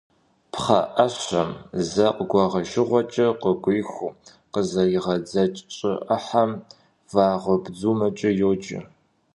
[0.53, 1.49] Пхъэӏэщэм
[1.91, 4.17] зэ къыгуэгъэжыгъуэкӏэ къыгуихыу
[4.53, 6.51] къызэригъэдзэкӏ щӏы ӏыхьэм
[7.13, 8.79] вагъэбдзумэкӏэ йоджэ.